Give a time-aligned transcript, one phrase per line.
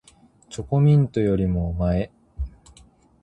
[0.49, 2.11] チョコミントよりもおまえ